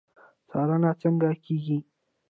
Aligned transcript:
څارنه 0.49 0.91
څنګه 1.01 1.29
کیږي؟ 1.43 1.77